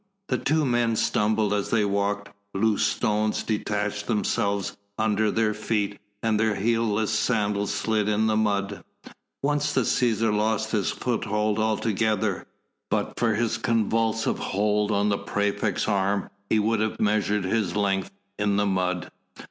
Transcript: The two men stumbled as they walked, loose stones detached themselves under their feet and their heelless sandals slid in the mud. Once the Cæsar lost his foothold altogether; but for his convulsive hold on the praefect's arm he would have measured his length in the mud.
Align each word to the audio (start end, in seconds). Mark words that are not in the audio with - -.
The 0.29 0.39
two 0.39 0.65
men 0.65 0.95
stumbled 0.95 1.53
as 1.53 1.69
they 1.69 1.85
walked, 1.85 2.29
loose 2.55 2.83
stones 2.87 3.43
detached 3.43 4.07
themselves 4.07 4.75
under 4.97 5.29
their 5.29 5.53
feet 5.53 5.99
and 6.23 6.39
their 6.39 6.55
heelless 6.55 7.11
sandals 7.11 7.71
slid 7.71 8.09
in 8.09 8.25
the 8.25 8.35
mud. 8.35 8.83
Once 9.43 9.71
the 9.73 9.81
Cæsar 9.81 10.35
lost 10.35 10.71
his 10.71 10.89
foothold 10.89 11.59
altogether; 11.59 12.47
but 12.89 13.13
for 13.19 13.35
his 13.35 13.59
convulsive 13.59 14.39
hold 14.39 14.89
on 14.89 15.09
the 15.09 15.19
praefect's 15.19 15.87
arm 15.87 16.31
he 16.49 16.57
would 16.57 16.79
have 16.79 16.99
measured 16.99 17.43
his 17.45 17.75
length 17.75 18.09
in 18.39 18.55
the 18.57 18.65
mud. 18.65 19.11